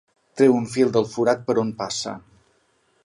Treu 0.39 0.55
un 0.59 0.63
fil 0.75 0.93
del 0.95 1.05
forat 1.11 1.45
per 1.51 1.57
on 1.65 1.71
passa. 1.83 2.19